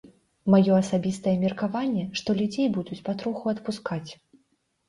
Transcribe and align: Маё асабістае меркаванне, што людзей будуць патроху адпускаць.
Маё 0.53 0.77
асабістае 0.83 1.33
меркаванне, 1.43 2.03
што 2.21 2.37
людзей 2.39 2.67
будуць 2.79 3.01
патроху 3.11 3.43
адпускаць. 3.55 4.09